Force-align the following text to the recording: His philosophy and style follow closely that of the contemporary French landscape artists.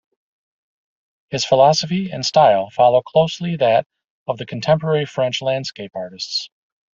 His 1.29 1.45
philosophy 1.45 2.09
and 2.09 2.25
style 2.25 2.71
follow 2.71 3.03
closely 3.03 3.57
that 3.57 3.85
of 4.27 4.39
the 4.39 4.47
contemporary 4.47 5.05
French 5.05 5.43
landscape 5.43 5.91
artists. 5.93 6.49